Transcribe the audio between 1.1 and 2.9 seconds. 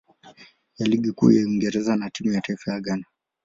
Kuu ya Uingereza na timu ya taifa ya